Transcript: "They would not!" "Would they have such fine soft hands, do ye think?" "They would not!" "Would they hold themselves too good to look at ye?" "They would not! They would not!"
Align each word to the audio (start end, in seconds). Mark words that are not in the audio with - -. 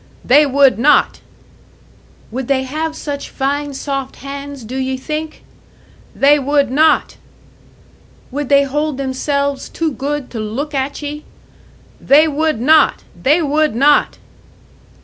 "They 0.25 0.47
would 0.47 0.79
not!" 0.79 1.21
"Would 2.31 2.47
they 2.47 2.63
have 2.63 2.95
such 2.95 3.29
fine 3.29 3.75
soft 3.75 4.15
hands, 4.15 4.63
do 4.63 4.75
ye 4.75 4.97
think?" 4.97 5.43
"They 6.15 6.39
would 6.39 6.71
not!" 6.71 7.17
"Would 8.31 8.49
they 8.49 8.63
hold 8.63 8.97
themselves 8.97 9.69
too 9.69 9.91
good 9.91 10.31
to 10.31 10.39
look 10.39 10.73
at 10.73 11.03
ye?" 11.03 11.23
"They 12.03 12.27
would 12.27 12.59
not! 12.59 13.03
They 13.15 13.43
would 13.43 13.75
not!" 13.75 14.17